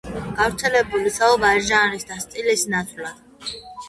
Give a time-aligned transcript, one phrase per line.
[0.37, 3.53] გავრცელებული საუბარი ჟანრის და სტილის ნაცვლად.